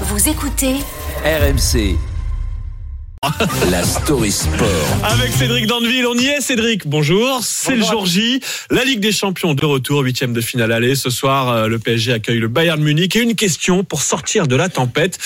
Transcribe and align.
Vous 0.00 0.28
écoutez 0.28 0.74
RMC. 1.24 1.96
La 3.70 3.84
story 3.84 4.32
sport. 4.32 4.68
Avec 5.04 5.30
Cédric 5.30 5.68
Danville, 5.68 6.04
on 6.08 6.18
y 6.18 6.26
est 6.26 6.40
Cédric, 6.40 6.88
bonjour, 6.88 7.38
c'est 7.44 7.76
le 7.76 7.84
jour 7.84 8.04
J, 8.04 8.40
la 8.70 8.84
Ligue 8.84 8.98
des 8.98 9.12
Champions 9.12 9.54
de 9.54 9.64
retour, 9.64 10.00
huitième 10.00 10.32
de 10.32 10.40
finale 10.40 10.72
aller, 10.72 10.96
ce 10.96 11.10
soir 11.10 11.48
euh, 11.48 11.68
le 11.68 11.78
PSG 11.78 12.12
accueille 12.12 12.40
le 12.40 12.48
Bayern 12.48 12.82
Munich 12.82 13.14
et 13.14 13.20
une 13.20 13.36
question 13.36 13.84
pour 13.84 14.02
sortir 14.02 14.48
de 14.48 14.56
la 14.56 14.68
tempête, 14.68 15.18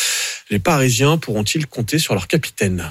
les 0.50 0.58
Parisiens 0.58 1.16
pourront-ils 1.16 1.66
compter 1.66 1.98
sur 1.98 2.12
leur 2.12 2.28
capitaine? 2.28 2.90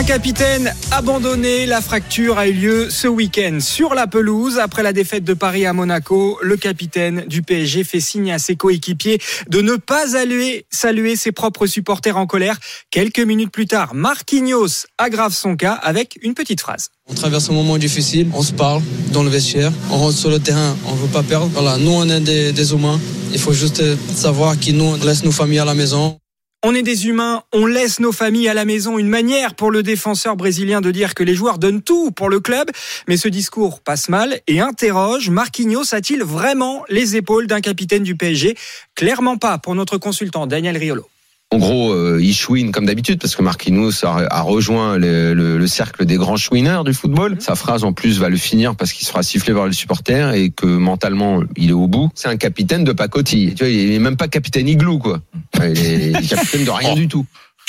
Un 0.00 0.04
capitaine 0.04 0.72
abandonné, 0.92 1.66
la 1.66 1.82
fracture 1.82 2.38
a 2.38 2.48
eu 2.48 2.54
lieu 2.54 2.88
ce 2.88 3.06
week-end 3.06 3.58
sur 3.60 3.94
la 3.94 4.06
pelouse. 4.06 4.58
Après 4.58 4.82
la 4.82 4.94
défaite 4.94 5.24
de 5.24 5.34
Paris 5.34 5.66
à 5.66 5.74
Monaco, 5.74 6.38
le 6.40 6.56
capitaine 6.56 7.26
du 7.26 7.42
PSG 7.42 7.84
fait 7.84 8.00
signe 8.00 8.32
à 8.32 8.38
ses 8.38 8.56
coéquipiers 8.56 9.18
de 9.50 9.60
ne 9.60 9.76
pas 9.76 10.12
saluer, 10.12 10.64
saluer 10.70 11.16
ses 11.16 11.32
propres 11.32 11.66
supporters 11.66 12.16
en 12.16 12.26
colère. 12.26 12.56
Quelques 12.90 13.20
minutes 13.20 13.52
plus 13.52 13.66
tard, 13.66 13.94
Marquinhos 13.94 14.86
aggrave 14.96 15.34
son 15.34 15.54
cas 15.54 15.74
avec 15.74 16.18
une 16.22 16.32
petite 16.32 16.62
phrase. 16.62 16.88
On 17.06 17.12
traverse 17.12 17.50
un 17.50 17.52
moment 17.52 17.76
difficile, 17.76 18.30
on 18.32 18.42
se 18.42 18.54
parle 18.54 18.80
dans 19.12 19.22
le 19.22 19.28
vestiaire, 19.28 19.70
on 19.90 19.98
rentre 19.98 20.16
sur 20.16 20.30
le 20.30 20.38
terrain, 20.38 20.78
on 20.86 20.94
ne 20.94 21.00
veut 21.00 21.08
pas 21.08 21.22
perdre. 21.22 21.50
Voilà, 21.52 21.76
nous 21.76 21.92
on 21.92 22.08
est 22.08 22.20
des, 22.20 22.52
des 22.52 22.72
humains, 22.72 22.98
il 23.34 23.38
faut 23.38 23.52
juste 23.52 23.82
savoir 24.14 24.58
qu'ils 24.58 24.78
nous 24.78 24.96
laissent 25.04 25.24
nos 25.24 25.30
familles 25.30 25.58
à 25.58 25.66
la 25.66 25.74
maison. 25.74 26.16
On 26.62 26.74
est 26.74 26.82
des 26.82 27.06
humains, 27.06 27.42
on 27.54 27.64
laisse 27.64 28.00
nos 28.00 28.12
familles 28.12 28.48
à 28.48 28.52
la 28.52 28.66
maison, 28.66 28.98
une 28.98 29.08
manière 29.08 29.54
pour 29.54 29.70
le 29.70 29.82
défenseur 29.82 30.36
brésilien 30.36 30.82
de 30.82 30.90
dire 30.90 31.14
que 31.14 31.22
les 31.22 31.34
joueurs 31.34 31.58
donnent 31.58 31.80
tout 31.80 32.10
pour 32.10 32.28
le 32.28 32.38
club, 32.38 32.68
mais 33.08 33.16
ce 33.16 33.28
discours 33.28 33.80
passe 33.80 34.10
mal 34.10 34.40
et 34.46 34.60
interroge, 34.60 35.30
Marquinhos 35.30 35.94
a-t-il 35.94 36.22
vraiment 36.22 36.84
les 36.90 37.16
épaules 37.16 37.46
d'un 37.46 37.62
capitaine 37.62 38.02
du 38.02 38.14
PSG 38.14 38.56
Clairement 38.94 39.38
pas 39.38 39.56
pour 39.56 39.74
notre 39.74 39.96
consultant 39.96 40.46
Daniel 40.46 40.76
Riolo. 40.76 41.06
En 41.52 41.56
gros, 41.58 41.92
euh, 41.92 42.20
il 42.22 42.34
chouine 42.34 42.70
comme 42.72 42.84
d'habitude 42.86 43.18
parce 43.20 43.34
que 43.34 43.42
Marquinhos 43.42 44.04
a, 44.04 44.42
rejoint 44.42 44.98
le, 44.98 45.32
le- 45.34 45.56
le 45.58 45.66
cercle 45.66 46.04
des 46.04 46.16
grands 46.16 46.36
chouineurs 46.36 46.84
du 46.84 46.92
football. 46.94 47.36
Sa 47.40 47.54
phrase 47.56 47.82
en 47.84 47.92
plus 47.94 48.18
va 48.20 48.28
le 48.28 48.36
finir 48.36 48.76
parce 48.76 48.92
qu'il 48.92 49.04
sera 49.06 49.22
sifflé 49.24 49.52
par 49.54 49.66
les 49.66 49.72
supporters 49.72 50.34
et 50.34 50.50
que 50.50 50.66
mentalement 50.66 51.42
il 51.56 51.70
est 51.70 51.72
au 51.72 51.88
bout. 51.88 52.10
C'est 52.14 52.28
un 52.28 52.36
capitaine 52.36 52.84
de 52.84 52.92
pacotille. 52.92 53.54
Tu 53.56 53.64
vois, 53.64 53.68
il 53.72 53.90
est 53.92 53.98
même 53.98 54.16
pas 54.18 54.28
capitaine 54.28 54.68
igloo 54.68 54.98
quoi. 55.00 55.20
Il 55.68 56.16
est 56.16 56.28
capitaine 56.28 56.64
de 56.64 56.70
rien 56.70 56.94
du 56.94 57.08
tout. 57.08 57.26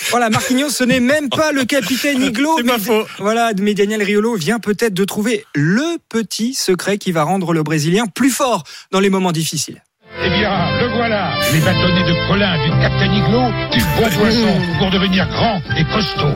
Voilà, 0.09 0.29
Marquinhos, 0.31 0.69
ce 0.71 0.83
n'est 0.83 0.99
même 0.99 1.29
pas 1.29 1.51
le 1.51 1.63
capitaine 1.63 2.21
Iglo. 2.23 2.55
C'est 2.57 2.63
pas 2.63 2.77
mais- 2.77 2.83
faux. 2.83 3.05
Voilà, 3.19 3.51
mais 3.59 3.73
Daniel 3.75 4.01
Riolo 4.01 4.35
vient 4.35 4.59
peut-être 4.59 4.93
de 4.95 5.05
trouver 5.05 5.45
le 5.53 5.97
petit 6.09 6.53
secret 6.55 6.97
qui 6.97 7.11
va 7.11 7.23
rendre 7.23 7.53
le 7.53 7.61
Brésilien 7.61 8.07
plus 8.07 8.31
fort 8.31 8.63
dans 8.91 8.99
les 8.99 9.09
moments 9.11 9.31
difficiles. 9.31 9.83
Eh 10.23 10.29
bien, 10.29 10.79
le 10.81 10.87
voilà, 10.95 11.31
les 11.53 11.59
bâtonnets 11.59 12.03
de 12.03 12.27
Colin 12.27 12.63
du 12.65 12.69
Captain 12.81 13.13
Iglo, 13.13 13.43
du 13.71 13.79
bon 13.95 14.09
poisson 14.19 14.61
pour 14.79 14.89
devenir 14.91 15.27
grand 15.29 15.61
et 15.77 15.85
costaud. 15.85 16.33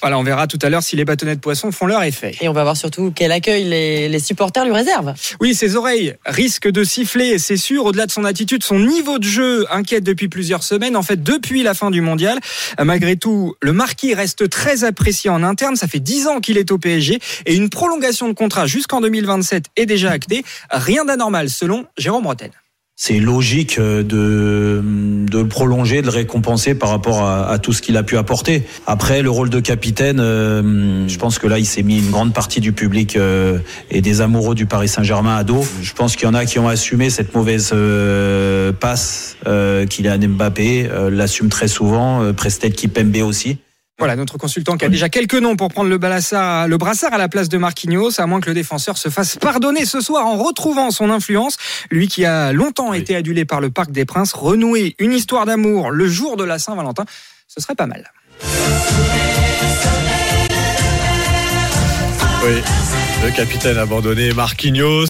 Voilà, 0.00 0.18
on 0.18 0.22
verra 0.22 0.46
tout 0.46 0.58
à 0.62 0.68
l'heure 0.68 0.82
si 0.82 0.96
les 0.96 1.04
bâtonnets 1.04 1.36
de 1.36 1.40
poisson 1.40 1.72
font 1.72 1.86
leur 1.86 2.02
effet. 2.02 2.34
Et 2.40 2.48
on 2.48 2.52
va 2.52 2.62
voir 2.62 2.76
surtout 2.76 3.12
quel 3.14 3.32
accueil 3.32 3.64
les, 3.64 4.08
les 4.08 4.18
supporters 4.20 4.64
lui 4.64 4.72
réservent. 4.72 5.14
Oui, 5.40 5.54
ses 5.54 5.76
oreilles 5.76 6.14
risquent 6.26 6.70
de 6.70 6.84
siffler, 6.84 7.38
c'est 7.38 7.56
sûr. 7.56 7.84
Au-delà 7.84 8.06
de 8.06 8.12
son 8.12 8.24
attitude, 8.24 8.62
son 8.62 8.78
niveau 8.78 9.18
de 9.18 9.24
jeu 9.24 9.66
inquiète 9.70 10.04
depuis 10.04 10.28
plusieurs 10.28 10.62
semaines. 10.62 10.96
En 10.96 11.02
fait, 11.02 11.22
depuis 11.22 11.62
la 11.62 11.74
fin 11.74 11.90
du 11.90 12.00
mondial. 12.00 12.38
Malgré 12.82 13.16
tout, 13.16 13.54
le 13.60 13.72
marquis 13.72 14.14
reste 14.14 14.48
très 14.48 14.84
apprécié 14.84 15.30
en 15.30 15.42
interne. 15.42 15.76
Ça 15.76 15.88
fait 15.88 16.00
10 16.00 16.26
ans 16.28 16.40
qu'il 16.40 16.58
est 16.58 16.70
au 16.70 16.78
PSG 16.78 17.18
et 17.46 17.54
une 17.54 17.70
prolongation 17.70 18.28
de 18.28 18.34
contrat 18.34 18.66
jusqu'en 18.66 19.00
2027 19.00 19.66
est 19.76 19.86
déjà 19.86 20.10
actée. 20.10 20.44
Rien 20.70 21.04
d'anormal, 21.04 21.50
selon 21.50 21.86
Jérôme 21.96 22.24
Bretagne. 22.24 22.52
C'est 23.02 23.18
logique 23.18 23.78
euh, 23.78 24.02
de, 24.02 24.82
de 25.26 25.38
le 25.38 25.48
prolonger, 25.48 26.02
de 26.02 26.06
le 26.06 26.12
récompenser 26.12 26.74
par 26.74 26.90
rapport 26.90 27.22
à, 27.22 27.48
à 27.48 27.58
tout 27.58 27.72
ce 27.72 27.80
qu'il 27.80 27.96
a 27.96 28.02
pu 28.02 28.18
apporter. 28.18 28.62
Après, 28.86 29.22
le 29.22 29.30
rôle 29.30 29.48
de 29.48 29.58
capitaine, 29.58 30.20
euh, 30.20 31.08
je 31.08 31.16
pense 31.16 31.38
que 31.38 31.46
là, 31.46 31.58
il 31.58 31.64
s'est 31.64 31.82
mis 31.82 31.98
une 31.98 32.10
grande 32.10 32.34
partie 32.34 32.60
du 32.60 32.72
public 32.72 33.16
euh, 33.16 33.58
et 33.90 34.02
des 34.02 34.20
amoureux 34.20 34.54
du 34.54 34.66
Paris 34.66 34.88
Saint-Germain 34.88 35.34
à 35.34 35.44
dos. 35.44 35.64
Je 35.80 35.94
pense 35.94 36.14
qu'il 36.14 36.26
y 36.26 36.30
en 36.30 36.34
a 36.34 36.44
qui 36.44 36.58
ont 36.58 36.68
assumé 36.68 37.08
cette 37.08 37.34
mauvaise 37.34 37.70
euh, 37.72 38.70
passe 38.72 39.38
qu'il 39.88 40.06
a 40.06 40.12
à 40.12 40.18
Mbappé, 40.18 40.88
euh, 40.90 41.08
l'assume 41.08 41.48
très 41.48 41.68
souvent, 41.68 42.22
euh, 42.22 42.32
Prestel 42.34 42.72
Kipembe 42.72 43.16
aussi. 43.22 43.58
Voilà, 44.00 44.16
notre 44.16 44.38
consultant 44.38 44.78
qui 44.78 44.86
a 44.86 44.88
déjà 44.88 45.10
quelques 45.10 45.34
noms 45.34 45.56
pour 45.56 45.68
prendre 45.68 45.90
le 45.90 45.98
brassard, 45.98 46.66
le 46.66 46.78
brassard 46.78 47.12
à 47.12 47.18
la 47.18 47.28
place 47.28 47.50
de 47.50 47.58
Marquinhos, 47.58 48.18
à 48.18 48.26
moins 48.26 48.40
que 48.40 48.48
le 48.48 48.54
défenseur 48.54 48.96
se 48.96 49.10
fasse 49.10 49.36
pardonner 49.36 49.84
ce 49.84 50.00
soir 50.00 50.26
en 50.26 50.38
retrouvant 50.42 50.90
son 50.90 51.10
influence. 51.10 51.58
Lui 51.90 52.08
qui 52.08 52.24
a 52.24 52.54
longtemps 52.54 52.94
été 52.94 53.14
adulé 53.14 53.44
par 53.44 53.60
le 53.60 53.68
Parc 53.68 53.90
des 53.90 54.06
Princes, 54.06 54.32
renouer 54.32 54.96
une 54.98 55.12
histoire 55.12 55.44
d'amour 55.44 55.90
le 55.90 56.08
jour 56.08 56.38
de 56.38 56.44
la 56.44 56.58
Saint-Valentin, 56.58 57.04
ce 57.46 57.60
serait 57.60 57.74
pas 57.74 57.86
mal. 57.86 58.10
Oui, 62.42 62.62
le 63.22 63.30
capitaine 63.36 63.76
abandonné 63.76 64.32
Marquinhos. 64.32 64.98